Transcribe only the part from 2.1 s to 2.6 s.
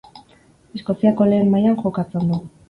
du.